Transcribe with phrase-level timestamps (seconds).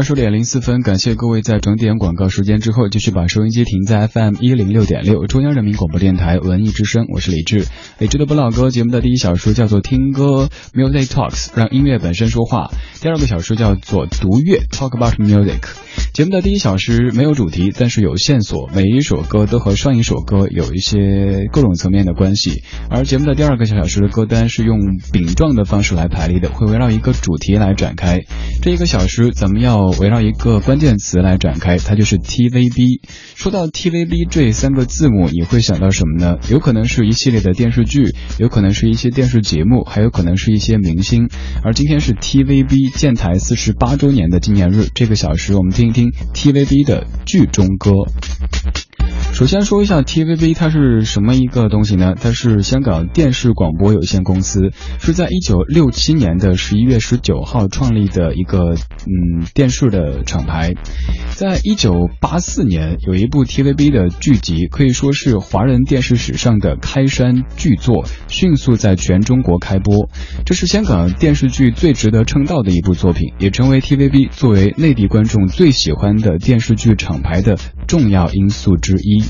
[0.00, 7.66] 二十点零四分，感谢各位在整点广告时间之后，继续把收音机停在 FM 一零六点六，中央人民广播电台文艺之声，我是李志。
[7.98, 12.70] 李志的不老歌节目的第一小时叫做听歌，Music Talks，让音乐本身说话。
[13.02, 15.58] 第二个小时叫做读乐，Talk about music。
[16.14, 22.62] 节目的第一小时没有主题，但是有线索，每一首歌都和上一首歌有一些各种层面的关系。
[22.88, 24.78] 而节目的第二个小小时的歌单是用
[25.12, 28.20] 饼状的方式来排列的，会围绕一个主题来展开。
[28.62, 33.00] 这一个小时咱们要围绕一个关键词来展开，它就是 TVB。
[33.34, 36.38] 说到 TVB 这三个字母，你会想到什么呢？
[36.50, 41.28] 有可能是一系列的电视剧，有可能是一些电视节目，还有可能是一些明星。
[41.64, 46.10] 而今天是 TVB 建台四十八周年的纪念日，这个小时我们听一听。
[46.34, 47.90] TVB 的剧中歌。
[49.32, 52.14] 首先说一下 TVB，它是什么一个东西呢？
[52.20, 60.74] 它是香港电视广播有限公司，是在一九六七年的十一月十九号创立的一个嗯电视的厂牌。
[61.30, 70.10] 在一九八四年，有一部 TVB 的剧集，可以说是华人电视史上的开山巨作，迅速在全中国开播。
[70.44, 79.24] 这是香港电视剧最值得称道的一部作品，也成为 TVB 作为内地观众最喜欢的电视剧厂牌的重要因素之一。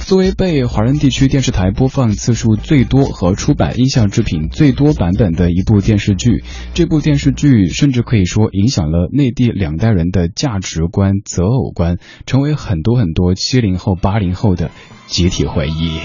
[0.00, 6.42] 作为被华人地区电视台播放次数最多和出版音像制品最多版本的一部电视剧，
[6.74, 14.72] 这部电视剧甚至可以说影响了内地两两代人的价值观、择偶观，成为很多很多七零后、八零后的
[15.06, 16.00] 集体回忆。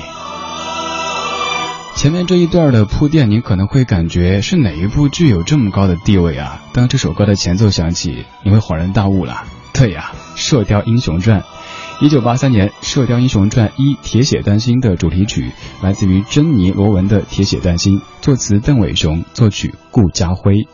[1.96, 6.62] 前面这一段的铺垫，你可能会感觉是哪一部剧有这么高的地位啊？
[6.74, 9.46] 当这首歌的前奏响起，你会恍然大悟了。
[9.74, 11.42] 对呀，《射雕英雄传》。
[12.02, 20.68] 一九八三年，《射雕英雄传一铁血丹心》的主题曲来自于珍妮罗文的《铁血丹心》，作词邓伟雄，作曲顾家辉。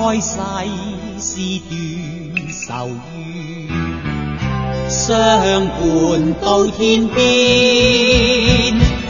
[0.00, 0.30] 开世
[1.18, 1.36] 事
[1.68, 3.20] 断愁怨。
[4.88, 4.98] 相
[5.68, 5.78] 伴
[6.40, 7.20] 到天边，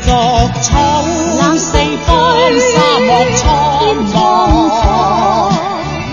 [0.03, 0.11] 作
[0.61, 1.05] 草
[1.39, 2.11] 冷四方，
[2.59, 3.47] 沙漠苍
[4.13, 4.19] 茫，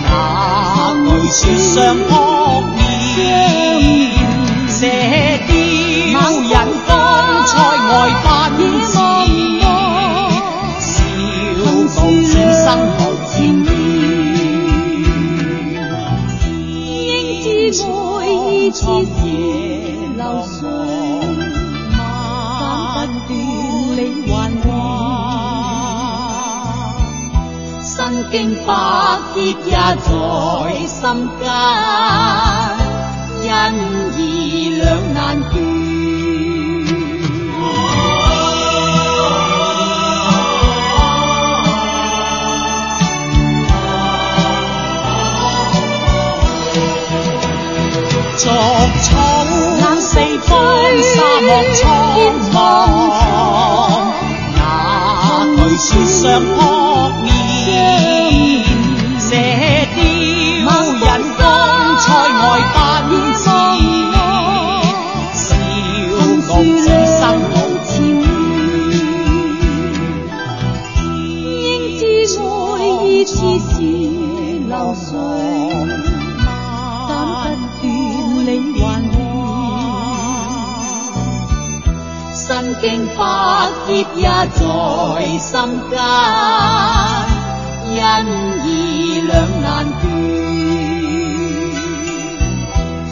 [0.04, 0.06] 哪
[0.94, 1.74] 惧雪上
[2.06, 2.10] 扑
[2.76, 2.78] 面？
[4.68, 4.80] 射
[5.48, 5.50] 雕
[6.40, 6.54] 引
[6.86, 6.88] 风
[7.48, 7.52] 塞
[7.88, 7.90] 外
[8.22, 8.28] 奔
[18.70, 19.10] 千是
[20.16, 20.58] 流水，
[21.96, 23.32] 斩不断
[23.96, 24.30] 灵魂
[24.64, 24.66] 乱。
[27.82, 27.88] 身
[28.30, 28.34] 经
[28.66, 28.68] 百
[29.34, 29.36] 劫
[29.66, 30.08] 也在
[30.86, 31.00] 心
[31.40, 31.42] 间，
[33.50, 33.56] 恩
[34.18, 34.20] 义
[34.76, 35.16] 两难
[35.50, 35.67] 断。
[48.48, 48.54] 作
[49.02, 50.48] 草四方，
[51.02, 51.84] 沙漠苍
[52.54, 52.56] 茫，
[54.56, 54.58] 哪
[55.56, 56.56] 惧雪上扑
[83.38, 84.60] 百劫也在
[85.38, 85.52] 心
[85.88, 85.92] 间，
[87.94, 87.96] 因
[88.64, 88.68] 义
[89.20, 89.32] 两
[89.62, 89.66] 难
[90.00, 90.02] 断。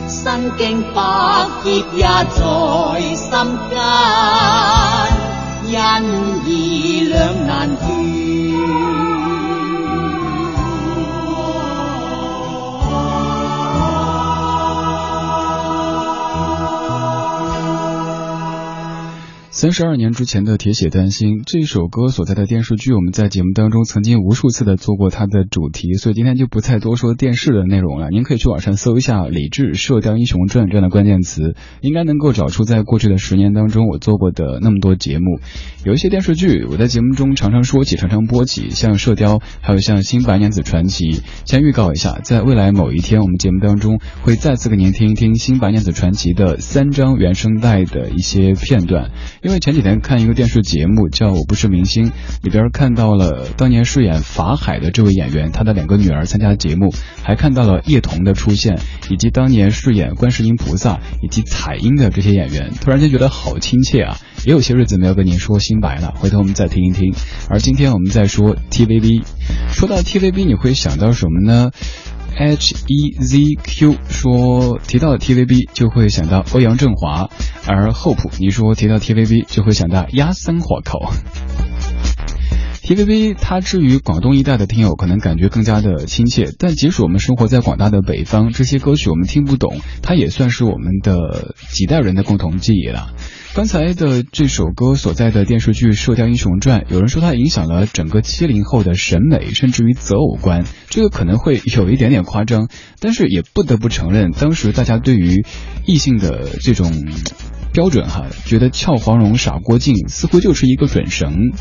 [0.09, 0.19] 身
[0.59, 0.61] 经
[0.93, 0.99] 百
[1.63, 2.03] 劫也
[2.35, 2.41] 在
[3.15, 3.31] 心
[3.71, 3.73] 间，
[5.69, 5.75] 因
[6.45, 6.51] 义
[19.57, 28.11] 三十二年之前的《铁血丹心》这首歌所在的电视剧，我们在节目当中曾经无数次的做过它的主题，所以今天就不再多说电视的内容了。
[28.11, 35.41] 您可以去网上搜一下“李志射雕英雄传”这样的关键词，应该能够找出在过去的十年当中我做过的那么多节目。
[35.87, 41.05] 有一些电视剧我在节目中常常说起、常常播起，像《射雕》，还有像《新白娘子传奇》。
[41.47, 49.13] 先预告一下，在未来某一天，我们节目当中会再次给您听一听《新白娘子传奇》的三张原声带的一些片段。
[49.47, 52.11] 因为前几天看一个电视节目叫《我不是明星》，
[52.43, 58.77] 里边看到了当年饰演法海的这位演员，他的两个女儿参加节目，还看到了叶童的出现，
[59.09, 64.17] 以及当年饰演观世音菩萨以及彩音的这些演员，突然间觉得好亲切啊！
[64.45, 67.15] 也有些日子没有跟您说新白了，回头我们再听一听。
[67.49, 69.23] 而今天我们再说 TVB，
[69.73, 71.71] 说到 TVB，你会想到什么呢
[72.39, 77.31] ？H E Z Q 说提到 TVB 就会想到欧阳震华，
[77.67, 81.13] 而 Hope 你说提到 TVB 就会想到鸭森火口。
[82.83, 93.13] TVB 它至于广东一带的听友可能感觉更加的亲切，但即使我们生活在广大的北方，这些歌曲我们听不懂，它也算是我们的几代人的共同记忆了。
[93.57, 100.67] 刚才的这首歌所在的电视剧《射雕英雄传》，有人说它影响了整个七零后的审美，甚至于择偶观。
[100.91, 102.69] 这个可能会有一点点夸张，
[103.01, 105.43] 但是也不得不承认，当时大家对于
[105.87, 106.93] 异性的这种。
[107.77, 111.53] 标准哈，觉得俏黄蓉傻郭靖似乎就是一个准绳，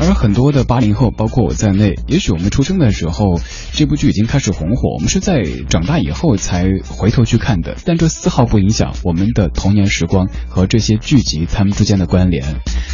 [0.00, 3.38] 而很多的八零后，包括我在内，也许我们出生的时候，
[3.72, 12.42] 这部剧已经开始红火，我们是在长大以后才回头去看的，但这丝毫不影响我们的童年时光和这些剧集它们之间的关联。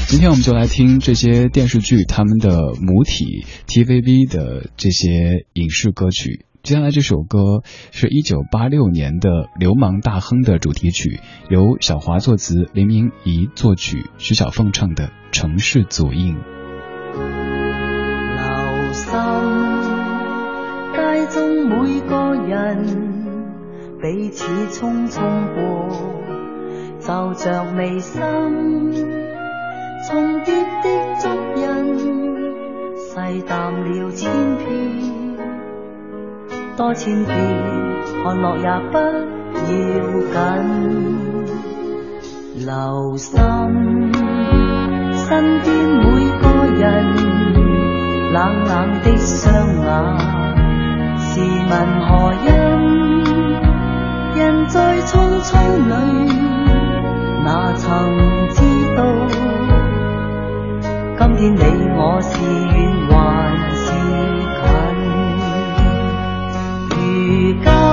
[0.08, 6.45] 今天我们就来听这些电视剧他们的母体 TVB 的这些影视歌曲。
[6.66, 16.34] 接下来这首歌是一九八六年的《流氓大亨》的主题曲，由小华作词，林明仪作曲，徐小凤唱的《城市足印》。
[18.34, 19.12] 留心
[20.92, 22.84] 街中每个人
[24.02, 25.22] 彼此匆匆
[25.54, 25.88] 过，
[26.98, 28.20] 就像眉心
[30.08, 30.52] 重叠
[30.82, 31.28] 的足
[31.60, 31.62] 印，
[32.96, 35.05] 细淡了千遍。
[36.76, 37.34] 多千遍，
[38.22, 39.64] 看落也不要
[40.34, 40.44] 紧。
[42.66, 43.38] 留心
[45.14, 46.04] 身边每
[46.40, 46.44] 个
[46.76, 46.84] 人
[48.32, 49.44] 冷冷的双
[49.84, 49.88] 眼，
[51.18, 51.40] 试
[51.70, 52.08] 问何
[52.44, 52.48] 因？
[54.36, 55.48] 人在匆匆
[55.88, 55.92] 里，
[57.42, 57.84] 哪曾
[58.50, 58.56] 知
[58.96, 59.00] 道？
[61.18, 61.58] 今天你
[61.94, 62.76] 我是远
[63.10, 63.12] 还
[67.36, 67.85] 如今，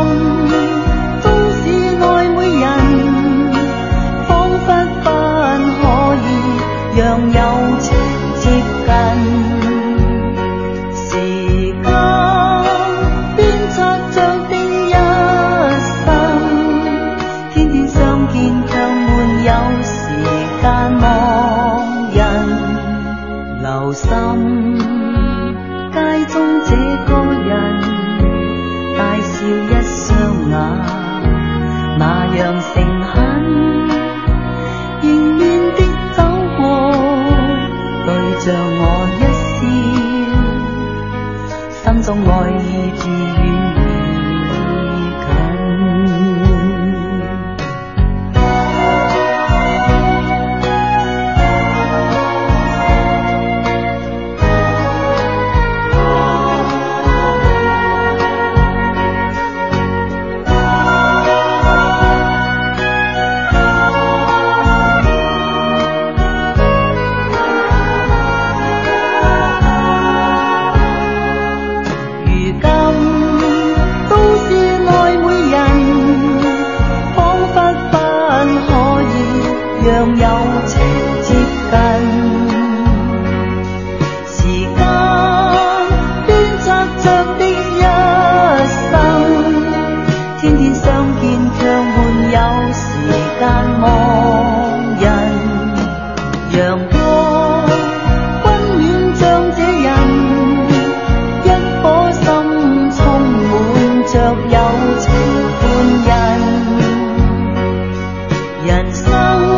[108.65, 109.52] 人生。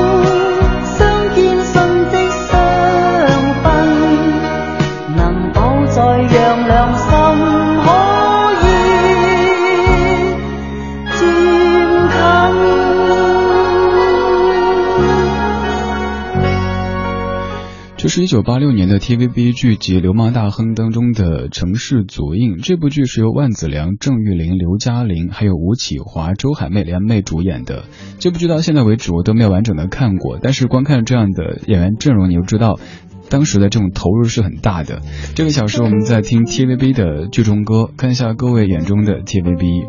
[18.16, 22.52] 是一九八六年的 TVB 剧集《流氓大亨》当中的《城市足印》。
[22.66, 27.84] 这部剧是由万梓良、郑裕玲、刘嘉玲还有吴启华、周海媚联袂主演的。
[28.18, 32.80] 这部剧到现在为止我都没有完整的看过，但是光看这样的演员阵容，你就知道。
[33.30, 35.02] 当时的这种投入是很大的。
[35.36, 39.88] 这个小时我们在听 TVB 的剧中歌，看一下各位眼中的 TVB。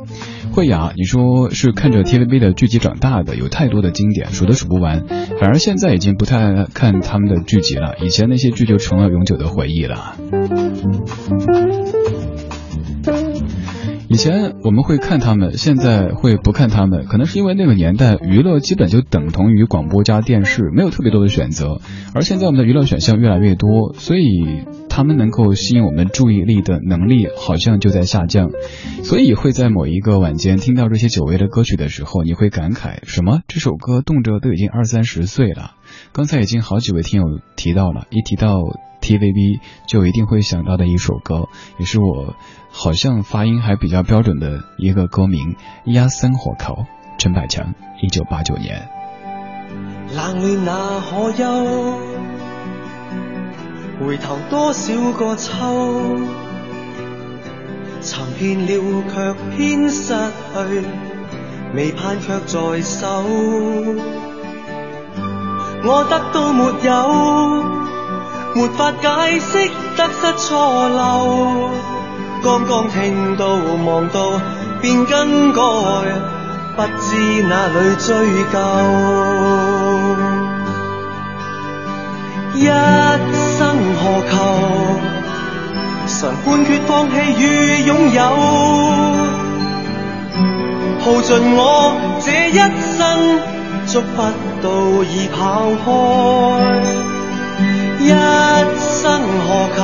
[0.52, 5.04] 慧雅，你说是看着 TVB 的剧集长大的，有太多的经典，数都数不完。
[5.40, 10.16] 反而现在已经不太看他们的剧集了，以前那些剧就成了永久的回忆了。
[14.08, 21.80] 以前我们会看他们，现在会不看他们，可能是因为那个年代娱乐基本就等同于广播加电视，没有特别多的选择。
[22.14, 28.50] 而现在我们的娱乐选项越来越多，所以他们能够吸引我们注意力的能力好像就在下降。
[29.02, 33.40] 所以会在某一个晚间听到这些久违的歌曲的时候，你会感慨什么？
[33.48, 35.72] 这首歌动辄都已经二三十岁了。
[36.12, 38.54] 刚才已经好几位听友提到了，一提到
[39.06, 41.48] TVB 就一定会想到的一首歌，
[41.78, 42.34] 也是我。
[42.72, 46.74] 好像发音还比较标准的一个歌名《压三火口》，
[47.16, 48.88] 陈百强，一九八九年。
[50.14, 51.44] 冷暖那可休？
[54.00, 56.16] 回头多少个秋？
[58.02, 60.84] 寻遍了却偏失去，
[61.74, 63.24] 未盼却在手。
[65.88, 67.75] 我得到没有？
[68.56, 71.68] 没法解释得失错漏。
[72.42, 73.44] 刚刚听到
[73.84, 74.40] 望到
[74.80, 75.60] 便更改，
[76.74, 78.08] 不知哪里追
[78.50, 78.56] 究。
[82.54, 82.64] 一
[83.58, 83.60] 生
[84.00, 84.34] 何求？
[86.06, 87.44] 常判决放弃与
[87.84, 88.22] 拥有，
[91.04, 91.60] 耗尽我
[92.24, 92.58] 这一
[92.96, 93.04] 生，
[93.86, 94.16] 捉不
[94.62, 94.64] 到
[95.04, 95.36] 已跑
[95.84, 95.86] 开。
[98.06, 98.10] 一
[98.80, 99.04] 生
[99.46, 99.78] 何求？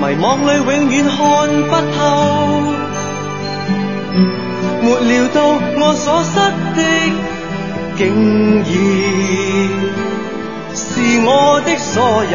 [0.00, 1.14] 迷惘里永远看
[1.68, 2.00] 不透，
[4.80, 5.36] 没料到
[5.78, 6.34] 我所失
[6.74, 6.80] 的，
[7.98, 8.00] 竟
[8.64, 8.68] 然
[10.74, 10.80] 是
[11.26, 11.28] 我
[11.66, 11.92] 的所
[12.24, 12.34] 有。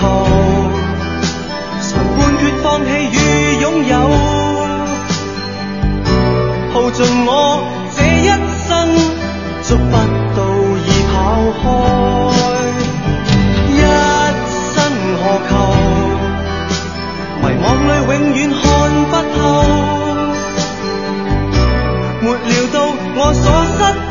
[0.00, 0.02] 求，
[1.82, 3.14] 曾判决放弃与
[3.60, 3.92] 拥有，
[6.72, 7.30] 耗尽我
[7.96, 8.26] 这一
[8.68, 8.68] 生，
[9.62, 9.92] 捉不
[10.36, 10.38] 到
[10.86, 11.14] 已跑
[11.58, 11.64] 开，
[13.70, 13.76] 一
[14.74, 14.76] 生
[15.20, 15.50] 何求？
[17.40, 18.62] 迷惘里永远看
[19.10, 19.40] 不透，
[22.20, 22.76] 没料到
[23.16, 23.42] 我所
[23.76, 24.07] 失。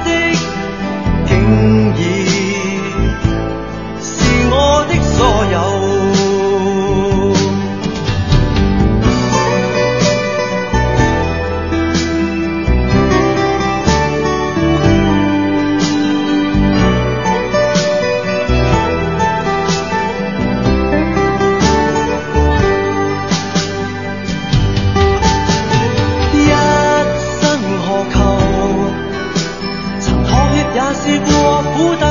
[31.77, 32.06] 舞蹈。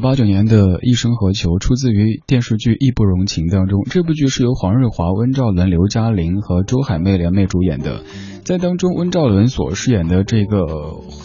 [0.00, 3.82] 八九年的《一生何求》出自于电视剧《义不容情》当中。
[3.90, 8.00] 这部剧是由黄日华、温兆伦、刘嘉玲和周海媚联袂主演的。
[8.42, 10.66] 在当中，温兆伦所饰演的这个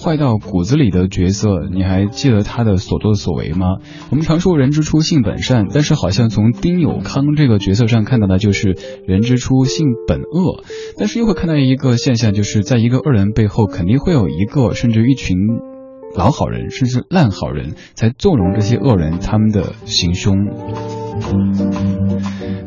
[0.04, 3.78] 坏到骨子里的角色，你还记得他的所作所为吗？
[4.10, 8.78] 我们常说人之初性本善，但是好像从丁有康这个角色上看到的就是
[9.08, 10.64] 人之初性本恶。
[10.98, 15.38] 但是又会看到一个现象，就是在一个恶人背后，肯定会有一个甚至一群。
[16.18, 20.36] 老好人，甚至烂好人，才纵容这些恶人他们的行凶。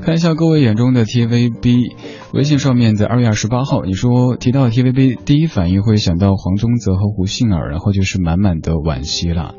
[0.03, 1.93] 看一下各位眼中的 TVB，
[2.33, 9.55] 微信上面在二月二十八号，你说提到 TVB，第一反应会想到黄宗泽和胡杏儿，然后就是满满的惋惜了。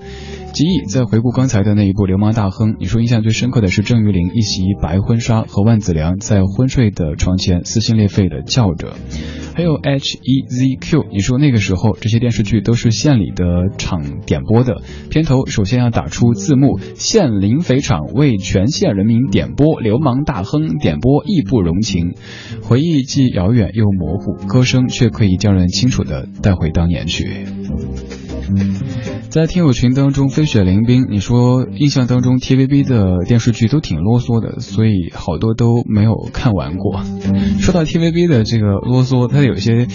[0.54, 8.94] 吉义在回顾刚才的那一部《流氓大亨》，你说印象最深刻的是郑裕玲一袭白婚纱和万梓良在昏睡的床前撕心裂肺的叫着。
[9.56, 13.46] 还有 H E Z Q，你说那个时候这些电视剧都是县里的
[13.78, 22.16] 厂点播的，片头首先要打出字幕：县林肥厂为全县人民点播《流氓大亨》，点播义不容情。
[22.64, 27.46] 回忆既遥远又模糊，歌声却可以叫人清楚的带回当年去。
[29.30, 37.02] 在听友群当中，飞雪凌冰，你说印象当中 TVB 的电视剧都挺啰嗦的，所以好多都没有看完过。
[37.60, 39.88] 说到 TVB 的这个啰嗦，它有些。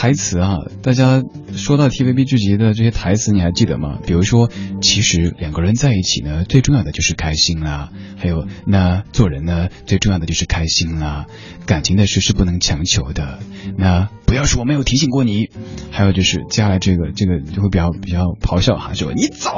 [0.00, 1.24] 台词啊，大家
[1.56, 3.98] 说到 TVB 剧集的这些台词，你还记得吗？
[4.06, 4.48] 比如说，
[4.80, 7.90] 其实两个人在一起呢，最重要的就是开心啦。
[8.16, 11.26] 还有，那做人呢，最重要的就是开心啦。
[11.66, 13.40] 感情的事是不能强求的。
[13.76, 15.50] 那不要说我没有提醒过你。
[15.90, 19.50] 还有就是接下来这个这个就会比较比较咆哮哈，说你走，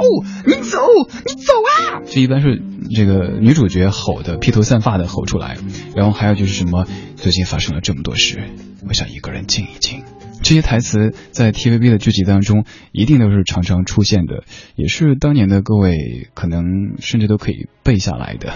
[0.47, 0.79] 你走，
[1.23, 1.53] 你走
[1.93, 2.01] 啊！
[2.09, 2.59] 这一般是
[2.95, 5.59] 这个女主角吼的，披头散发的吼出来。
[5.95, 8.41] 然后还有就是什么，最近发生了这么多事，
[8.87, 10.01] 我想一个人静一静。
[10.43, 14.43] 这些台词在 TVB 的剧集当中一定都是常常出现的，
[14.75, 18.53] 也是当年的各位可能甚至都可以背下来的。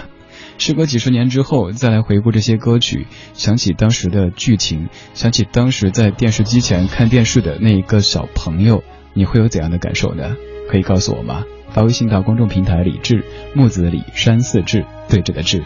[0.58, 8.82] 时隔几十年之后再来回顾这些歌曲，想起当时的剧情，想起当时在电视机前看电视的那一个小朋友，
[9.14, 10.36] 你会有怎样的感受呢？
[10.68, 11.44] 可以告诉我吗？
[11.70, 13.24] 发微信到公众平台李志
[13.54, 15.64] 木子李山寺志对着的志。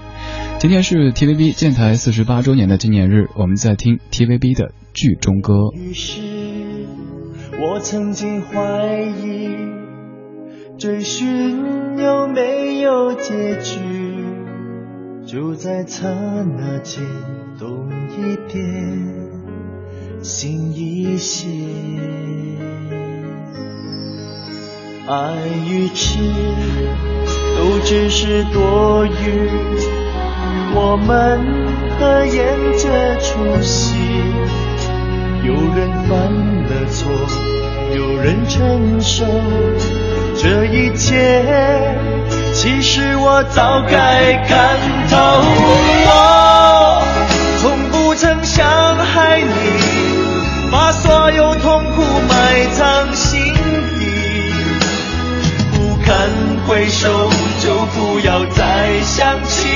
[0.59, 5.71] 今天是 TVB 建台四十八周年的纪念日，我们在听 TVB 的剧中歌。
[5.75, 6.21] 于是
[7.61, 9.57] 我曾经怀疑，
[10.79, 13.79] 追寻有没有结局？
[15.27, 17.05] 就在刹那间，
[17.59, 18.63] 懂一点，
[20.23, 21.47] 心一些。
[25.11, 25.17] 爱
[25.67, 26.21] 与痴，
[27.59, 29.51] 都只是多余。
[30.73, 31.41] 我们
[31.99, 33.97] 合演这出戏，
[35.43, 36.17] 有人犯
[36.63, 37.11] 了错，
[37.93, 39.25] 有人承受
[40.37, 41.43] 这一切。
[42.53, 44.79] 其实我早该看
[45.11, 45.17] 透，
[46.07, 47.03] 我
[47.61, 48.65] 从不曾伤
[48.97, 53.00] 害你，把所有痛苦埋藏
[56.71, 57.29] 回首，
[57.61, 59.67] 就不要再想起。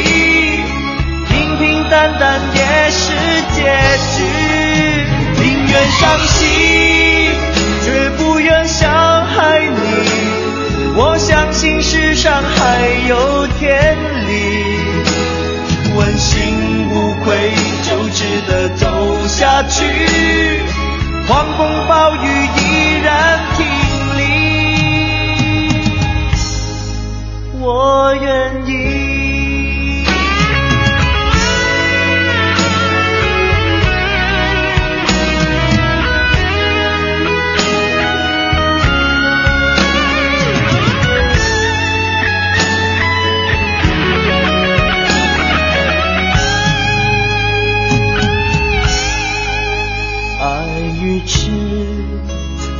[1.28, 3.12] 平平淡淡也是
[3.50, 3.64] 结
[4.14, 4.22] 局，
[5.42, 6.46] 宁愿伤心，
[7.82, 9.74] 绝不愿伤害你。
[10.94, 13.96] 我相信世上还有天
[14.28, 14.32] 理，
[15.96, 17.50] 问心无愧
[17.82, 18.86] 就值得走
[19.26, 19.84] 下去。
[21.26, 22.43] 狂风暴雨
[27.66, 28.74] 我愿意。
[50.38, 50.44] 爱
[51.02, 51.50] 与痴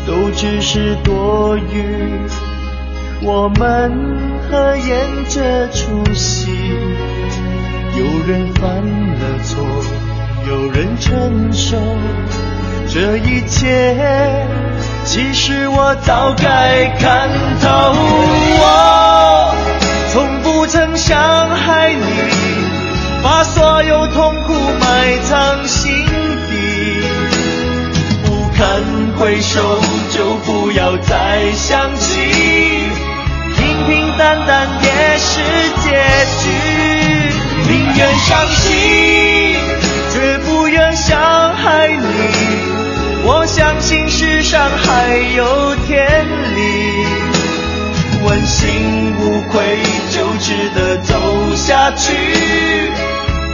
[0.07, 2.21] 都只是多余，
[3.23, 3.91] 我们
[4.55, 6.47] 合演这出戏，
[7.97, 9.67] 有人犯了错，
[10.49, 11.77] 有人承受
[12.89, 14.47] 这一切。
[15.03, 17.29] 其实我早该看
[17.61, 17.69] 透，
[18.61, 19.53] 我
[20.13, 22.05] 从不曾伤害你，
[23.25, 25.91] 把所有痛苦埋藏心。
[26.49, 27.01] 底，
[28.25, 28.81] 不堪
[29.19, 29.81] 回首，
[30.13, 32.84] 就不要再想起，
[33.85, 35.41] 平平淡淡也是
[35.81, 35.91] 结
[36.41, 36.49] 局。
[37.69, 38.73] 宁愿伤心，
[40.11, 42.05] 绝不愿伤害你。
[43.27, 46.61] 我相信世上还有天理，
[48.25, 49.79] 问心无愧，
[50.11, 52.15] 就值得走下去。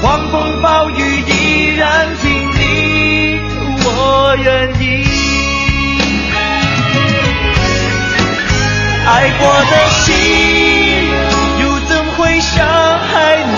[0.00, 3.40] 狂风暴雨依然挺立，
[3.84, 5.19] 我愿意。
[9.12, 10.14] 爱过的心，
[11.60, 13.50] 又怎会伤害你？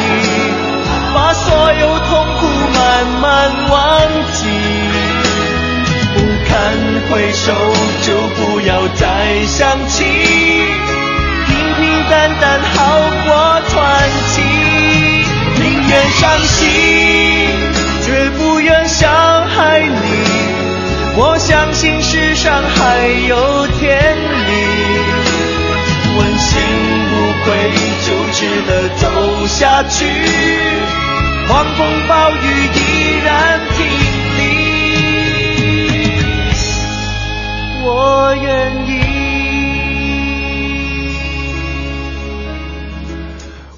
[1.14, 2.08] 把所有痛
[2.40, 2.80] 苦慢
[3.20, 3.76] 慢忘
[4.32, 4.48] 记。
[6.14, 6.16] 不
[6.48, 6.52] 堪
[7.10, 7.52] 回首，
[8.00, 9.04] 就不要再
[9.46, 10.04] 想起。
[11.46, 12.78] 平平淡淡好
[13.26, 13.78] 过传
[14.30, 14.40] 奇。
[15.60, 16.66] 宁愿伤心，
[18.00, 19.92] 绝不愿伤害你。
[21.14, 24.16] 我相信世上还有天
[27.42, 27.50] 无愧，
[28.06, 30.06] 就值得走下去。
[31.48, 32.36] 狂风暴雨
[32.72, 32.78] 依
[33.24, 33.84] 然挺
[34.38, 34.40] 立，
[37.84, 38.46] 我愿
[38.86, 39.01] 意。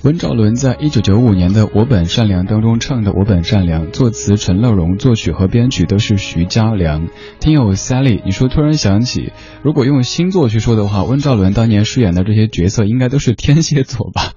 [0.05, 7.09] 温兆伦在一九九五年的《我本善良》当中唱的《我本善良》，作词陈乐融，作曲和编曲都是徐嘉良。
[7.41, 14.35] 听友 Sally，你说突然想起，如果用星座去说的话，温兆伦当年饰演的这些角色应该都是天蝎座吧？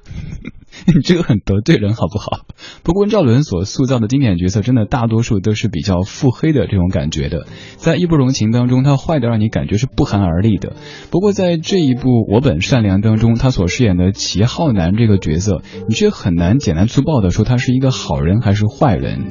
[0.85, 2.45] 你 这个很得罪人，好不好？
[2.83, 7.47] 不过温兆伦所塑造的经典角色，真的大多数都是比较腹黑的这种感觉的。
[7.77, 10.73] 在《义不容情》当中，他坏的让你感觉是不寒而栗的。
[11.11, 19.27] 不过在这一部《我本善良》当中，他所饰演的齐浩南这个角色，你却很难简单粗暴的说他是一个好人还是坏人。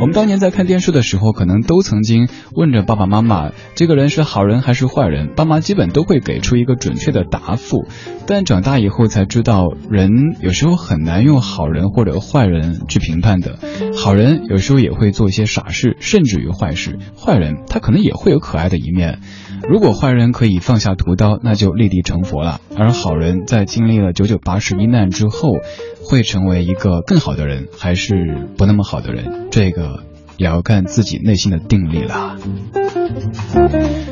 [0.00, 5.34] 我们当年在看电视的时候，可能都曾经问着爸爸妈妈，这个人是好人还是坏人？
[5.36, 7.86] 爸妈基本都会给出一个准确的答复。
[8.26, 10.10] 但长大以后才知道，人
[10.40, 13.60] 有时候很很难用好人或者坏人去评判的。
[13.96, 19.20] 好人有时候也会做一些傻事，甚至于坏事；坏人他可能也会有可爱的一面。
[19.68, 25.58] 如果坏人可以放下屠刀，那就立地成佛了；而好人在经历了九九八十一难之后，
[26.02, 29.46] 会成为一个更好的人，还是不那么好的人？
[29.52, 30.02] 这个
[30.38, 32.36] 也要看自己内心的定力了。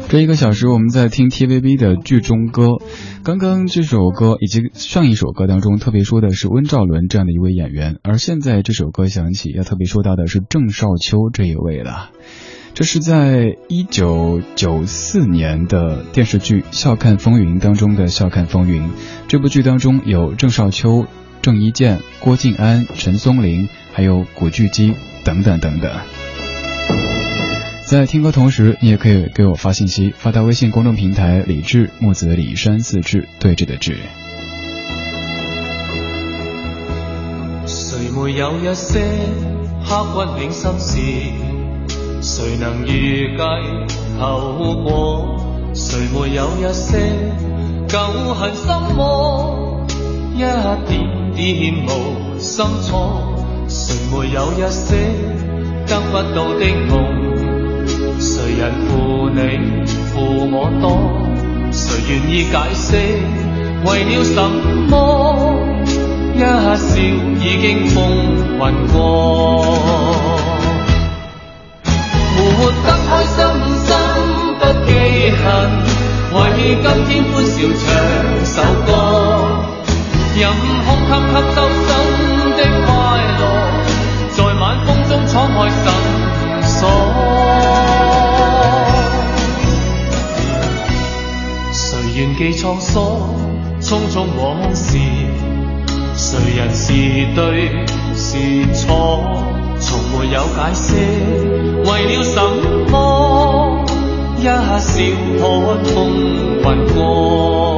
[0.08, 2.78] 这一个小时，我们在听 TVB 的剧中歌。
[3.22, 12.10] 刚刚这首歌以及上一首歌当中，特别说的是温兆伦这样的一位演员，而现在这首歌响起，要特别说到的是郑少秋这一位了。
[12.72, 18.82] 这是在一九九四年的电视剧《笑看风云》当中的《笑看风云》。
[19.26, 21.06] 这部剧当中有郑少秋、
[21.42, 25.92] 郑伊健、郭晋安、陈松伶，还有古巨基等等等等。
[27.88, 33.96] 在听歌同时，你也可以给我发信息，发到微信公众平台“李志木子李山四志对峙的志”。
[37.64, 39.00] 谁没有一些
[39.88, 40.98] 刻骨铭心事？
[42.20, 43.42] 谁能预计
[44.20, 44.52] 后
[44.84, 45.40] 果？
[45.72, 46.98] 谁没有一些
[47.88, 47.98] 旧
[48.34, 49.86] 恨心魔？
[50.34, 53.22] 一点点无心错？
[53.66, 54.94] 谁没有一些
[55.86, 57.37] 得不到的梦？
[58.20, 59.38] 谁人负你
[60.06, 60.86] 负我多？
[61.70, 62.86] 谁愿意解释
[63.84, 64.36] 为了什
[64.88, 64.92] 么？
[66.34, 66.86] 一笑
[67.40, 67.96] 已经风
[68.58, 68.60] 云
[68.92, 68.96] 过。
[72.34, 72.42] 活
[72.84, 73.36] 得开心
[73.86, 73.88] 心
[74.58, 74.88] 不记
[75.38, 75.46] 恨，
[76.34, 76.36] 为
[76.82, 77.86] 今天欢笑唱
[78.44, 78.88] 首歌，
[80.36, 80.40] 任
[80.84, 81.88] 空吸吸周身
[82.56, 82.88] 的快
[83.38, 83.40] 乐，
[84.32, 85.86] 在晚风中敞开心
[92.38, 93.02] 记沧桑，
[93.80, 94.96] 匆匆往事，
[96.14, 96.92] 谁人是
[97.34, 97.68] 对
[98.14, 98.38] 是
[98.74, 99.42] 错？
[99.80, 100.94] 从没有解释，
[101.82, 102.40] 为了什
[102.92, 103.84] 么？
[104.38, 104.78] 一笑看
[105.82, 105.96] 风
[106.62, 106.62] 云
[106.94, 107.77] 过。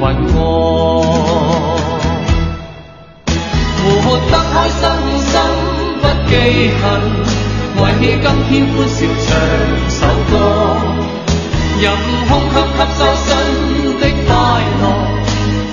[0.00, 0.38] 云过，
[3.82, 4.80] 活得开心
[5.26, 5.30] 心
[6.00, 6.32] 不记
[6.80, 6.82] 恨，
[7.76, 9.28] 怀起今天欢笑唱
[9.90, 10.32] 首歌，
[11.80, 11.84] 任
[12.28, 13.28] 空虚吸收新
[13.98, 14.30] 的快
[14.80, 14.82] 乐，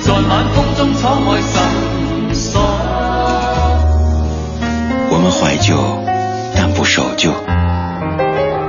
[0.01, 1.53] 在晚风中敞开心
[2.33, 2.43] 锁。
[5.11, 5.69] 我们怀旧，
[6.55, 7.31] 但不守旧。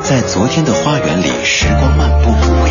[0.01, 2.31] 在昨天的花园里，时光漫步，
[2.63, 2.71] 为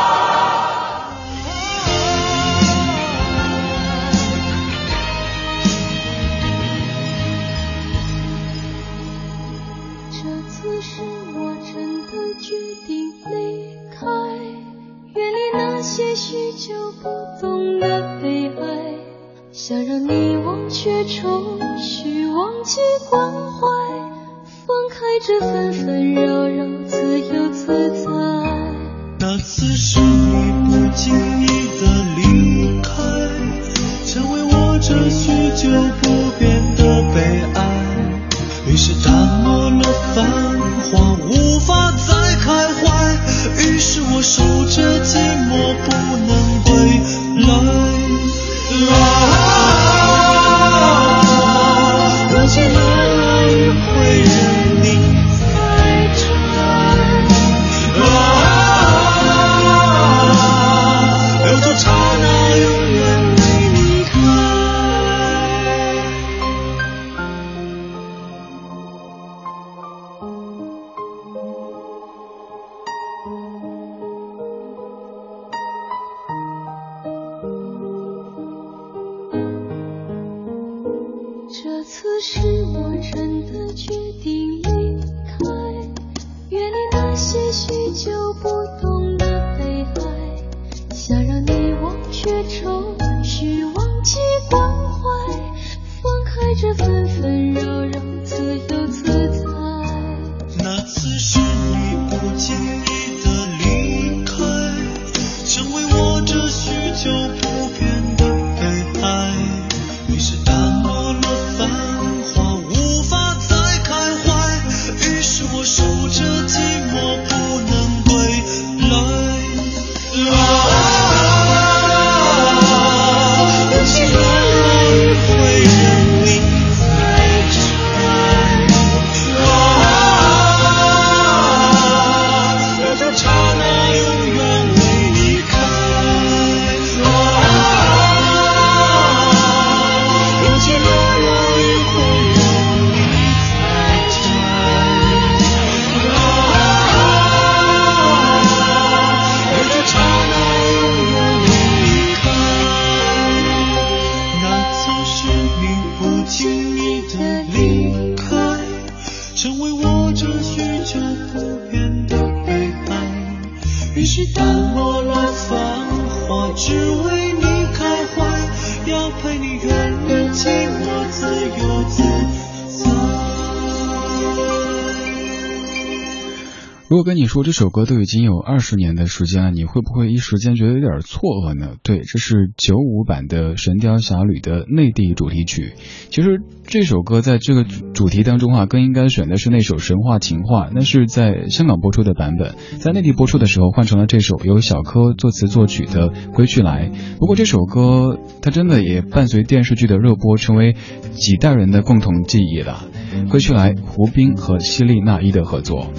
[177.03, 181.75] 跟你说这首歌都已经有二十年的时间了，你会不会一时间觉得有点错愕呢？
[181.83, 185.73] 对，这是九五版的《神雕侠侣》的内地主题曲。
[186.09, 196.89] 其实这首歌在这个主题当中啊，更应该选的是那首《神话情话》，那是在香港播出的版本，在内地播出的时候换成了这首由小柯作词作曲的《归去来》。
[197.17, 200.75] 不过这首歌它真的也伴随电视剧的热播，成为
[201.13, 202.85] 几代人的共同记忆了。
[203.27, 205.91] 《归去来》，胡兵和希利娜依的合作。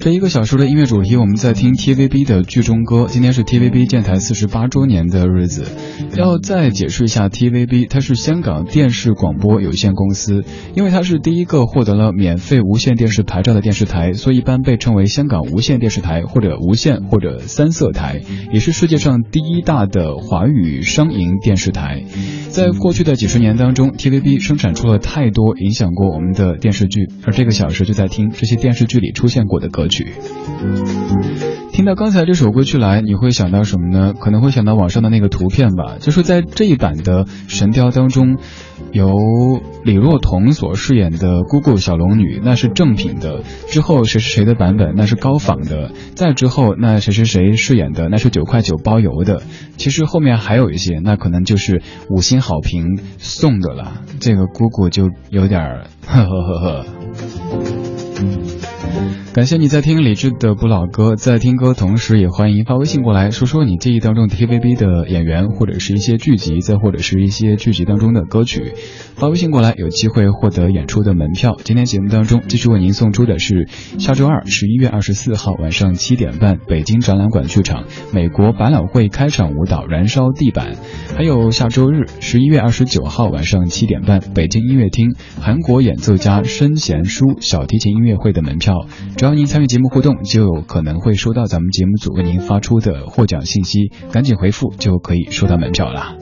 [0.00, 3.06] 这一个小时的音乐主题，我们在听 TVB 的剧中歌。
[3.10, 5.64] 今天是 TVB 建台四十八周年的日子，
[6.16, 22.04] 要再解释一下 TVB，它是香港电视广播有限公司，因为它是第一个获得了免费无线电视牌照的电视台，所以一般被称为香港无线电视台或者无线或者三色台，也是世界上第一大的华语商营电视台。
[22.50, 29.88] 在过去的几十年当中，TVB 生产出了太多影响过我们的电视剧，而这个小时就在听这些电视剧里出现过的歌。
[29.88, 30.12] 曲，
[31.72, 34.12] 听到刚才这首《歌曲来》，你会想到什么呢？
[34.12, 38.36] 可能会想到网上的那个图片吧，就是在这一版的《神雕》当中，
[38.92, 39.08] 由
[39.82, 49.40] 李若彤所饰演的姑姑小龙女，那是正品的；之后谁是谁的版本，那是高仿的；再之后那谁谁谁饰演的，那是九块九包邮的。
[49.78, 54.02] 其实后面还有一些，那可能就是五星好评送的了。
[54.20, 56.84] 这个姑姑就有点呵呵呵呵。
[59.34, 68.72] 感谢你在听李志的不老歌，在听歌同时也欢迎发微信过来，说说你记忆当中 TVB 的演员，或者是一些剧集，再或者是一些剧集当中的歌曲。
[69.14, 71.56] 发微信过来，有机会获得演出的门票。
[71.62, 80.72] 今天节目当中继续为您送出的是下周二十一月二十四号晚上七点半，北京展览馆剧场美国百老汇开场舞蹈《燃烧地板》，
[81.16, 88.74] 还有下周日十一月二十九号晚上七点半，北京音乐厅韩国演奏家申贤书小提琴音乐会的门票。
[89.18, 96.16] 只要您参与节目互动，就有可能会收到咱们节目组为您发出的获奖信息，赶紧回复就可以收到门票了。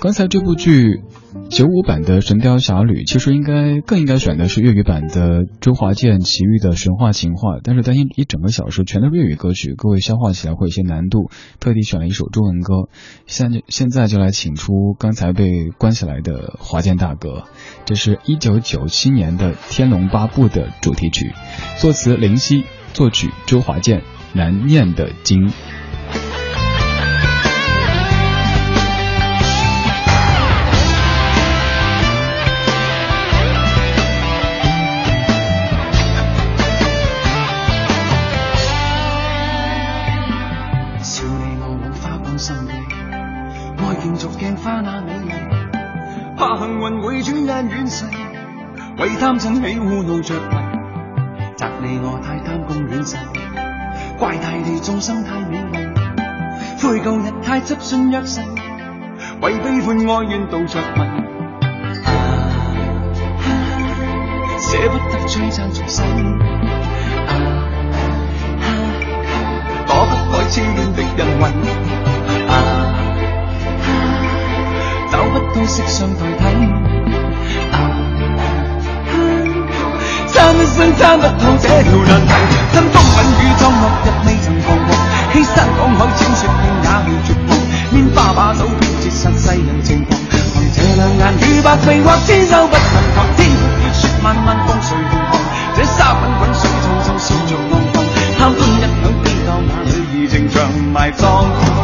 [0.00, 1.02] 刚才这部剧
[1.50, 12.88] 九五版的《神雕侠侣》，其实应该更应该选的是粤语版的周华健奇遇的神话情话，但是担心一整个小时全都是粤语歌曲，各位消化起来会有些难度，特地选了一首中文歌。
[13.26, 17.44] 现在现在就来请出刚才被关起来的华健大哥，
[17.86, 21.32] 这是一九九七年的《天龙八部》的主题曲，
[21.78, 24.02] 作词林夕，作曲周华健，
[24.34, 25.50] 难念的经。
[48.98, 50.56] 为贪嗔喜恶怒着迷，
[51.56, 53.16] 责你我太贪功恋势，
[54.18, 55.78] 怪大地众生太美丽，
[56.82, 58.40] 悔旧日太执信约誓，
[59.40, 61.04] 为悲欢哀怨妒着迷，
[64.58, 66.02] 舍不得璀璨俗世，
[69.86, 71.42] 躲不开痴恋的人为，
[75.12, 76.77] 找不到色相代替。
[80.48, 82.32] 贪一生贪不透这条难题，
[82.72, 84.88] 跟风吻雨撞落日未曾彷徨，
[85.30, 87.52] 欺山赶海千雪遍也未绝望，
[87.92, 95.38] 拈花把酒偏折煞世人情狂，凭这两眼与百臂或千手不能防，天阔月雪漫漫风随浪狂，
[95.76, 98.02] 这沙滚滚水皱皱笑着浪荡，
[98.38, 101.77] 贪欢一晌偏教那女儿情长埋葬。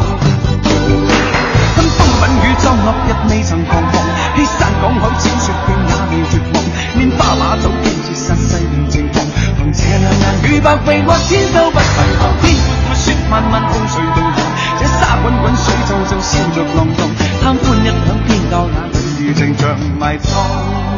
[2.25, 3.93] 风雨中落日未曾彷徨，
[4.35, 6.57] 欺山赶海千雪遍也未绝望，
[6.97, 9.23] 拈花把酒偏折煞世人情狂，
[9.59, 11.85] 凭这两眼与百臂或千手不能
[12.17, 14.41] 防，天阔阔雪漫漫风随浪荡，
[14.81, 17.07] 这沙滚滚水皱皱笑着浪荡，
[17.43, 18.89] 贪欢一晌偏教那
[19.21, 20.94] 女儿情长埋葬。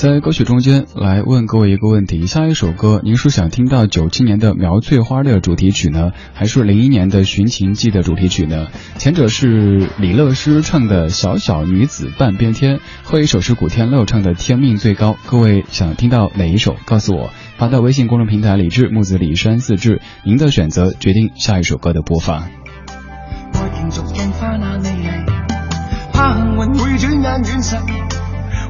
[0.00, 8.68] 在歌曲中间来问各位一个问题：下一首歌，您是想听到九七年的《苗翠花》的主题曲呢，还是零一年的《寻秦记》的主题曲呢？
[8.96, 15.12] 前者是李乐诗唱的《小小女子半边天》，后一首是古天乐唱的《天命最高》。
[15.26, 16.76] 各位想听到哪一首？
[16.86, 22.48] 告诉我，发到微信公众平台“李志木子李山四志”，您的选择决定下一首歌的播放。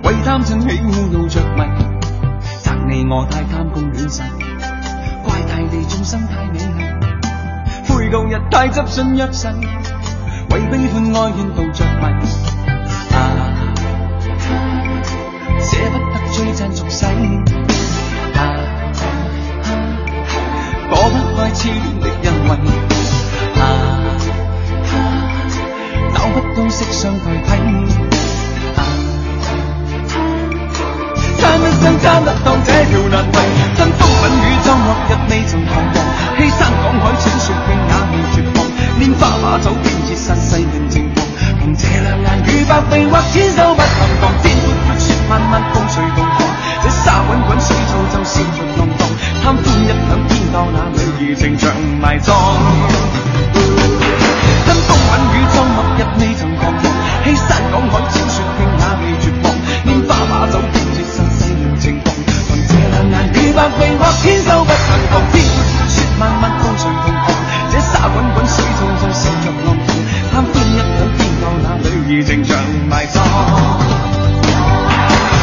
[0.02, 1.62] 为贪嗔喜恶怒着迷，
[2.62, 4.22] 责你我太贪功恋势，
[5.22, 6.64] 怪大地众生太美丽，
[7.88, 9.48] 悔旧日太执信约誓，
[10.50, 12.04] 为悲欢哀怨妒着迷，
[13.14, 13.18] 啊，
[15.60, 17.04] 舍不得璀璨俗世，
[18.36, 18.38] 啊，
[20.88, 22.50] 躲不开痴恋的人为，
[23.60, 23.62] 啊，
[26.14, 28.19] 找不到色相代替。
[31.80, 33.38] 贪一生贪得当这条难题，
[33.78, 35.96] 跟风吻雨撞落日未曾彷徨，
[36.36, 38.60] 欺山赶海千雪遍也未绝望，
[39.00, 41.24] 拈花把酒偏折煞世人情狂，
[41.58, 46.38] 凭这两眼与百臂或千手不能防，天阔阔雪漫漫风随浪狂，
[46.84, 49.08] 这沙滚滚水皱皱笑着浪荡，
[49.42, 53.59] 贪欢一晌偏教那女儿情长埋葬。
[63.60, 67.28] 百臂或千手不能防，天阔阔雪漫漫风随浪狂，
[67.70, 69.92] 这沙滚滚水皱皱笑着浪荡，
[70.32, 72.56] 贪欢一晌偏教那女儿情长
[72.88, 73.20] 埋葬。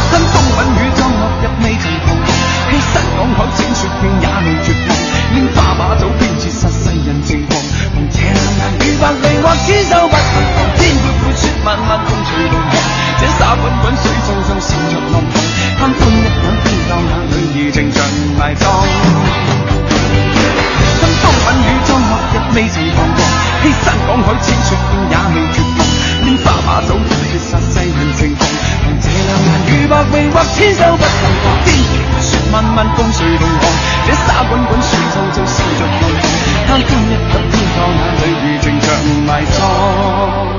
[0.10, 4.90] 跟风吻雨撞落日未曾彷徨，欺山赶海千雪遍也未绝望，
[5.38, 7.54] 拈花把酒偏折煞世人情狂，
[7.94, 12.74] 凭这两眼与百臂或千手不能防，天阔阔雪漫漫风随浪狂，
[13.22, 15.38] 这沙滚滚水皱皱笑着浪荡，
[15.78, 17.97] 贪欢一晌偏教那女儿情长。
[18.38, 18.66] 埋葬，
[21.02, 23.20] 跟风吻雨撞落日未曾彷徨，
[23.64, 25.80] 欺山赶海千雪遍也未绝望，
[26.24, 28.40] 拈花把酒偏折煞世人情狂，
[28.84, 31.46] 凭这两眼与百或榮或千手不能防。
[31.66, 33.62] 邊緣雪漫漫風水動寒，
[34.08, 36.30] 這沙滚滚水皱皱笑着浪蕩，
[36.68, 38.86] 貪歡一刻天荒，眼淚如情长
[39.26, 40.57] 埋葬。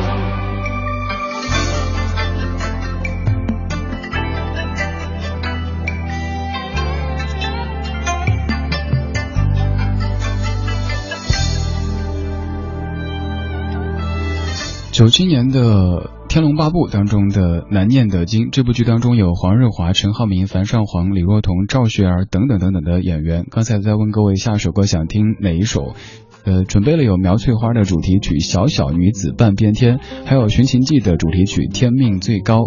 [14.98, 15.60] 九七年的
[16.28, 23.46] 《天龙八部》当中的《难念的经》这部剧当中有黄日华、陈浩民、樊少皇、李若彤、赵雪儿等等等等的演员。
[23.48, 25.94] 刚才在问各位下首歌想听哪一首，
[26.42, 32.62] 呃，准备了有苗翠花的主题曲《小小女子半边天》，还有《寻秦记》的主题曲《天命最高》。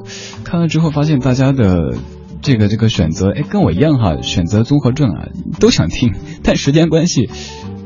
[0.46, 1.98] 看了之后发现大家的
[2.42, 5.28] 这个这个选择，哎，跟我一样哈，选择综合症啊，
[5.60, 6.14] 都想听，
[6.44, 7.30] 但时间关系。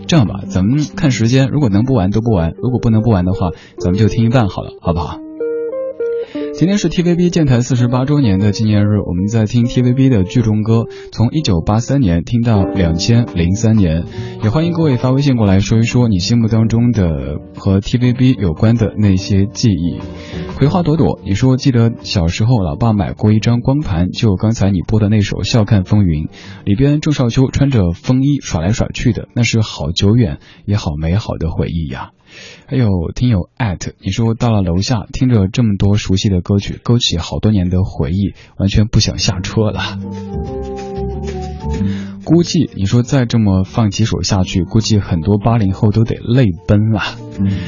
[0.08, 3.50] 这样吧，咱们看时间，如果能不玩都不玩，如果不能不玩的话，
[3.80, 5.25] 咱们就听一半好了，好不好？
[6.58, 14.06] 今天是 TVB 建台四十八周年的纪念日，我们在听 TVB 的剧中歌，从一九八三年听到两千零三年，
[14.42, 20.00] 也欢迎各位发微信过来说一说你心目当中的和 TVB 有关的那些记忆。
[20.56, 26.24] 葵花朵朵，你说记得小时候老爸买过一张光盘，就刚才你播的那首《笑看风云》，
[26.64, 32.12] 里边郑少秋穿着风衣耍来耍去的，那是好久远也好美好的回忆呀。
[32.66, 40.00] 还有听友艾特你说到了楼下，听着这么多熟悉的歌曲，勾起好多年的回忆，完全不想下车了。
[42.24, 47.02] 估计你说再这么放几首下去，估计很多八零后都得泪奔了。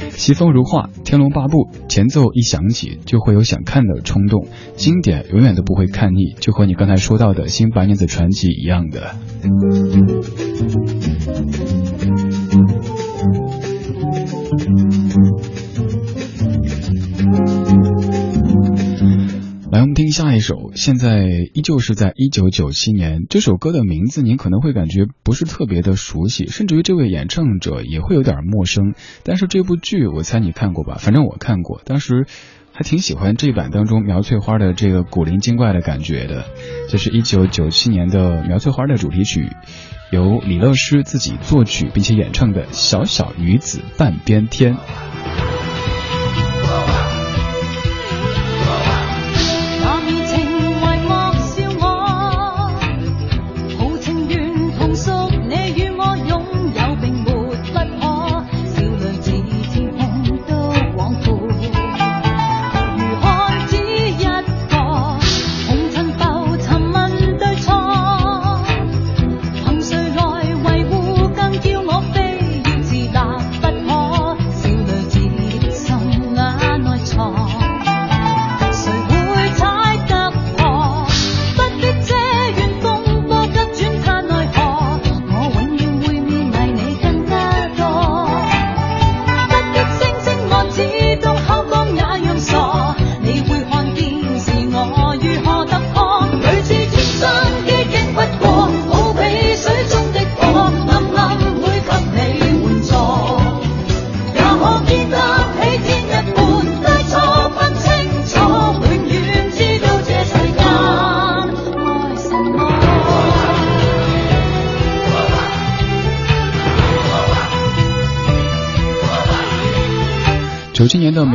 [0.10, 4.48] 西风如画，《天龙八部》前奏一响起，就会有想看的冲动。
[4.76, 9.16] 经典永远都不会看腻，就和你刚才说到的《新白娘子传奇》一样的。
[19.70, 20.72] 来，我们听下一首。
[20.76, 28.94] 现在依旧是在一九九七年，这首歌的名字您可能会感觉不是特别的熟悉，甚至于这位演唱者也会有点陌生。
[29.24, 30.96] 但是这部剧，我猜你看过吧？
[31.00, 32.28] 反正我看过，当时
[32.72, 36.46] 还挺喜欢这版当中苗翠花的这个古灵精怪的感觉的。
[36.88, 39.50] 这是一九九七年的苗翠花的主题曲，
[40.14, 44.76] 由李乐诗自己作曲并且演唱的《小小女子半边天》。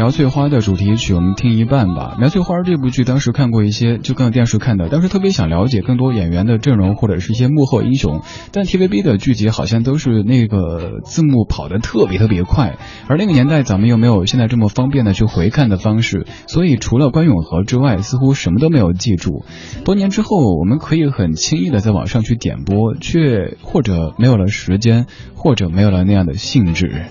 [0.02, 2.16] 苗翠花的主题曲，我们听一半吧。
[2.18, 8.20] 苗翠花这部剧当时看过一些，就跟电视看的，当时特别想了解更多演员的阵容或者是一些幕后英雄。
[8.50, 19.44] 但 TVB 的剧集好像都是那个字幕跑得特别特别快，而那个年代咱们又没有现在这么方便的去回看的方式，所以除了关咏荷之外，似乎什么都没有记住。
[19.84, 27.04] 多年之后，我们可以很轻易的在网上去点播，却或者没有了时间，或者没有了那样的兴致。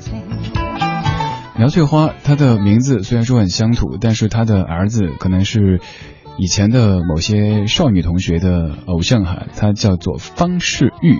[1.57, 5.79] 苗翠花，她的名字虽然说很乡土，但是她的儿子可能是
[6.37, 11.19] 以前的某些少女同学的偶像哈，他叫做方世玉。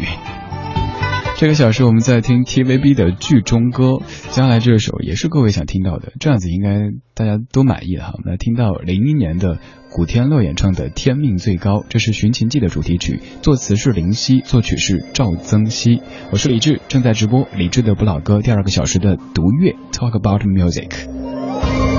[1.42, 3.98] 这个小时我们在听 TVB 的剧中歌，
[4.30, 8.12] 接下来这首也是各位想听到的，这样子应该大家都满意了哈。
[8.14, 9.58] 我们来听到零一年的。
[9.90, 16.04] 古天乐演唱的《天命最高》，这是《寻秦记》的主题曲，作词是林夕，作曲是赵增熹。
[16.32, 21.91] 我是李志，正在直播李志的不老歌第二个小时的独乐，Talk about music。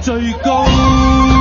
[0.00, 1.39] 最高。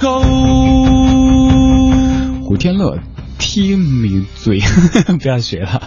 [0.00, 0.20] 命最高。
[2.46, 2.98] 古天乐。
[3.40, 4.60] 天命最，
[5.18, 5.82] 不要学了。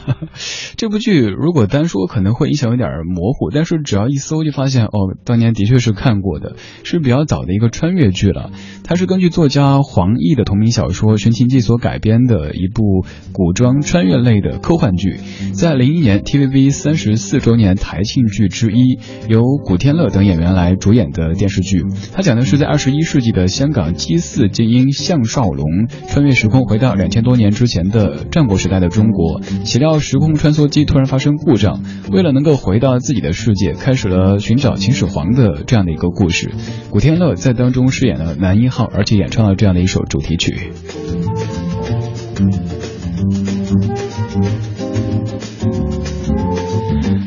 [0.76, 8.50] 这部剧如果单说可能会印象有点模糊，但是只要一搜就发现，哦，当年的确是看过的，是比较早的一个穿越剧了。
[8.84, 15.18] 它是根据作家黄易的同名小说《寻秦记》所改编的一部古装穿越类的科幻剧，
[15.54, 19.00] 在零一年 TVB 三十四周年台庆剧之一，
[19.30, 21.84] 由古天乐等演员来主演的电视剧。
[22.14, 36.52] 它讲的是在二十一世纪的香港祭祀精英项少龙穿越时空回到两千多年年之前的战国时代的中国，岂料时空穿梭机突然发生故障，为了能够回到自己的世界，开始了寻找秦始皇的这样的一个故事。
[36.90, 40.72] 古天乐在当中饰演了男一号，而且演唱了这样的一首主题曲。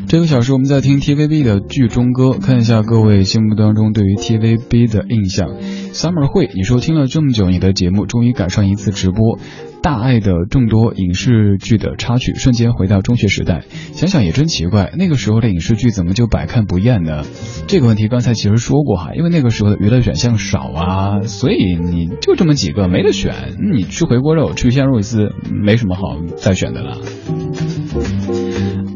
[0.09, 5.49] 这个小时我们在听 TVB 的剧中歌，看一下各位心目当中对于 TVB 的印象。
[5.97, 9.39] Summer 会，你说听了这么久，你的节目终于赶上一次直播。
[9.81, 13.63] 大爱的众多影视剧的插曲，瞬间回到中学时代。
[13.93, 17.25] 想想也真奇怪，那个时候的影视剧怎么就百看不厌呢？
[17.65, 23.33] 这个问题刚才其实说过哈，因为那个时候的娱乐选项少啊，所以你就这么几个没得选。
[23.73, 26.97] 你吃回锅肉，吃鱼香肉丝，没什么好再选的了。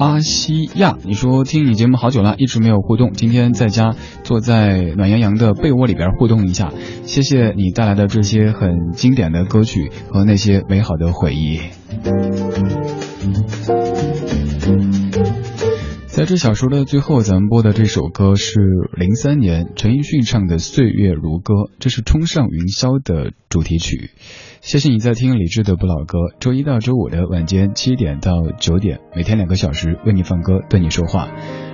[0.02, 3.94] 阿西亚，你说听你节目好久了，一直没有互动，今天在家
[4.24, 6.74] 坐在暖洋洋的被窝里边互动一下，
[7.04, 11.60] 谢谢你带来的这些很经典的歌曲和那些美好的回忆。
[16.08, 18.60] 在这小说的最后，咱们播的这首歌是
[18.98, 24.10] 零三年陈奕迅唱的《岁月如歌》，这是《冲上云霄》的主题曲。
[24.62, 31.28] 谢谢你在听李志的不老歌，周一到周五的晚间七点到九点，每天两个小时为你放歌，对你说话。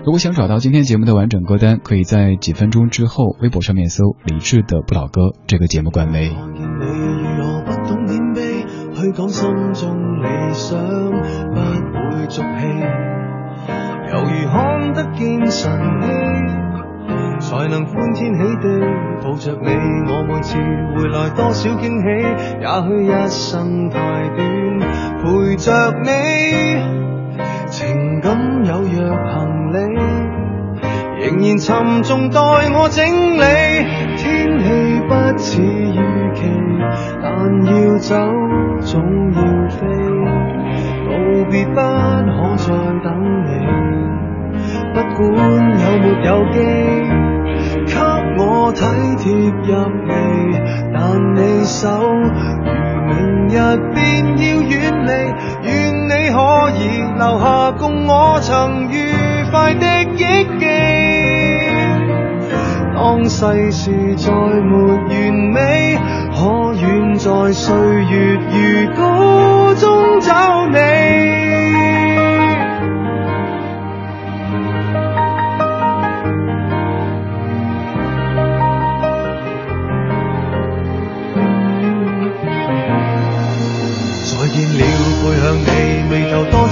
[0.05, 6.31] 如果想找到今天节目的完整歌单，可以在几分钟之后微博上面搜“李志的不老歌”这个节目官微。
[17.39, 18.65] 才能歡天喜地
[19.23, 19.67] 抱着你。
[20.09, 20.57] 我每次
[20.95, 22.07] 回來多少驚喜，
[22.61, 23.97] 也許一生太
[24.35, 24.39] 短，
[25.21, 25.65] 陪着
[26.03, 26.09] 你，
[27.67, 28.25] 情感
[28.65, 28.97] 有若
[29.31, 29.37] 行
[29.73, 29.77] 李，
[31.19, 32.39] 仍然沉重待
[32.73, 33.43] 我整理。
[34.17, 34.65] 天氣
[35.07, 35.97] 不似預
[36.33, 36.39] 期，
[37.21, 37.25] 但
[37.65, 37.97] 要。
[37.97, 38.15] 走，
[38.81, 39.01] 總
[39.33, 39.79] 要飛，
[41.07, 41.09] 告
[41.49, 41.75] 別不
[42.29, 42.67] 可再
[43.03, 43.07] 等
[43.43, 43.49] 你。
[44.93, 45.27] 不管
[45.81, 46.61] 有没有機，給
[48.67, 49.23] 我體貼
[49.63, 49.71] 入
[50.09, 50.11] 微，
[50.93, 50.99] 但
[51.35, 52.67] 你手如
[53.07, 53.55] 明日
[53.95, 53.97] 便
[54.27, 54.75] 要遠
[55.07, 55.09] 離，
[55.63, 55.71] 願
[56.03, 56.37] 你可
[56.75, 56.83] 以
[57.17, 58.97] 留下共我曾愉
[59.51, 59.87] 快的
[60.17, 60.19] 憶
[60.59, 60.65] 記。
[62.93, 64.75] 當世事再沒
[65.07, 65.15] 完
[65.53, 65.97] 美，
[66.35, 68.15] 可願在歲月
[68.51, 68.59] 如
[68.95, 71.56] 歌中找你？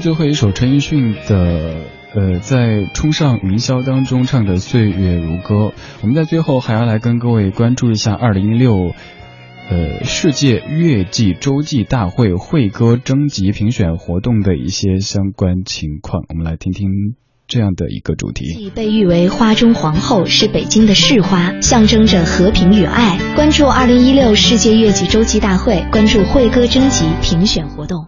[0.00, 1.76] 最后一首陈奕迅的。
[2.12, 5.54] 呃，在冲上云霄当中唱的《岁月如歌》，
[6.02, 8.92] 我们在最后还要来跟各位关注一下二零一六
[9.70, 16.24] 呃世界月季洲际大会会歌征集评选活动的一些相关情况。
[16.28, 16.88] 我们来听听
[17.46, 18.72] 这样的一个主题。
[18.74, 23.20] 被誉为花中皇后，是北京的市花，象征着和平与爱。
[23.36, 28.04] 关注二零一六世界月季洲际大会，关注会歌征集评选活动。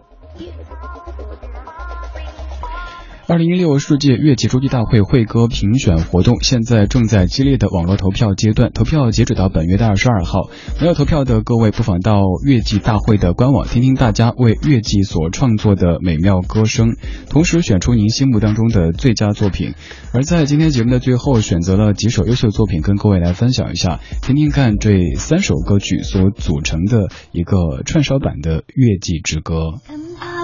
[3.32, 10.50] 二零一六世界乐季洲际大会会歌评选活动现在正在激烈的网络投票阶段，投票截止到本月的二十二号。
[10.78, 16.90] 没有投票的各位，不妨到乐季大会的官网听听大家为乐季所创作的美妙歌声，
[17.30, 19.72] 同时选出您心目当中的最佳作品。
[20.12, 29.80] 而在今天节目的最后，选择了几首优秀作品跟各位来分享一下，听听看这三首歌曲所组成的一个串烧版的乐季之歌。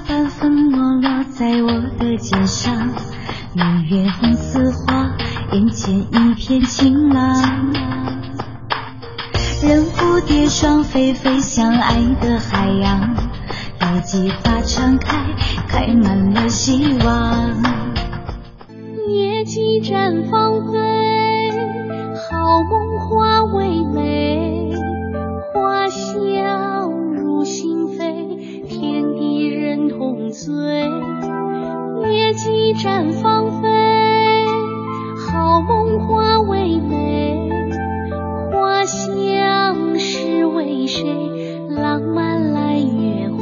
[0.09, 2.75] 半粉末落在我的肩上，
[3.53, 5.11] 明月红似花，
[5.53, 7.71] 眼前一片晴朗。
[9.63, 13.15] 任蝴蝶双飞飞向爱的海洋，
[13.83, 15.19] 有计划敞开，
[15.69, 17.51] 开满了希望。
[19.11, 21.51] 夜季绽放飞，
[22.31, 24.73] 好梦化为泪，
[25.53, 27.88] 花香入心，
[28.99, 30.53] 天地人同醉。
[32.11, 33.69] 夜季绽放飞，
[35.17, 37.49] 好梦花为美，
[38.51, 41.07] 花香是为谁？
[41.69, 43.38] 浪漫来约会，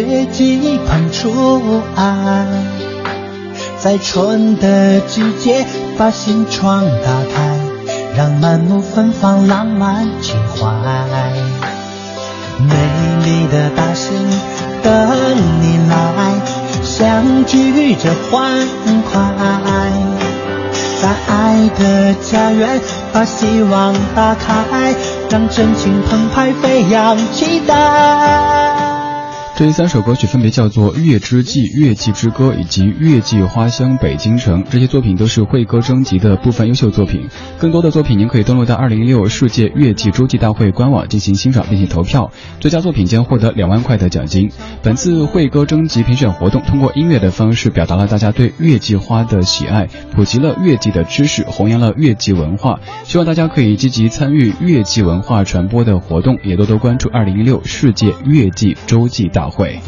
[0.00, 2.46] 月季捧出爱，
[3.78, 5.64] 在春的季节
[5.96, 7.58] 把心窗打开，
[8.16, 10.66] 让满目芬芳浪漫情怀。
[12.58, 12.74] 美
[13.24, 14.12] 丽的大星
[14.82, 14.92] 等
[15.60, 16.34] 你来，
[16.82, 18.66] 相聚着欢
[19.10, 19.20] 快。
[21.00, 22.80] 在爱的家园，
[23.12, 24.94] 把希望打开，
[25.30, 28.55] 让真情澎湃飞扬，期待。
[29.58, 37.26] 这三首歌曲分别叫做《月之祭》《月季之歌》以及《月季花香北京城》，这些作品都是会歌征集的部分优秀作品。
[37.58, 42.30] 更多的作品您可以登录到二零一六世界月季洲际大会官网进行欣赏并且投票，
[42.60, 44.50] 最佳作品将获得两万块的奖金。
[44.82, 52.78] 本次会歌征集评选活动通过音乐的方式表达了大家对月季花的喜爱，普及了月季的知识，弘扬了月季文化。
[53.04, 59.80] 希望大家可以积极参与月季文化传播的活动，也多多关注二零一六世界月季洲际大会。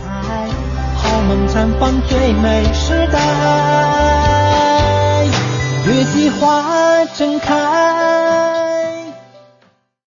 [0.97, 3.19] 好梦绽放最美时代，
[5.87, 8.08] 月季花正开。